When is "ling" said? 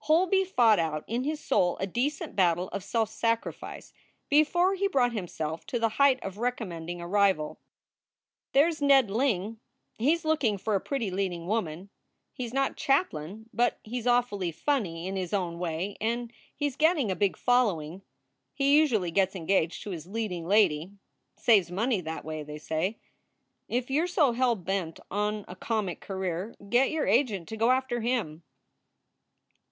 9.10-9.60